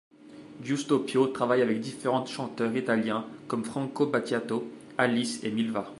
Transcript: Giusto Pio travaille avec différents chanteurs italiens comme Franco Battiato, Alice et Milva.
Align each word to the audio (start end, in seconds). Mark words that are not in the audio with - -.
Giusto 0.63 0.97
Pio 1.01 1.27
travaille 1.27 1.61
avec 1.61 1.79
différents 1.79 2.25
chanteurs 2.25 2.75
italiens 2.75 3.23
comme 3.47 3.63
Franco 3.63 4.07
Battiato, 4.07 4.67
Alice 4.97 5.43
et 5.43 5.51
Milva. 5.51 5.87